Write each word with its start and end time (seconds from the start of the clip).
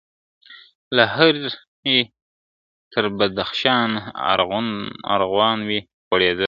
له 0.95 1.03
هري 1.15 1.45
تر 2.93 3.05
بدخشانه 3.17 4.01
ارغوان 5.13 5.57
وي 5.67 5.79
غوړېدلی!. 6.07 6.39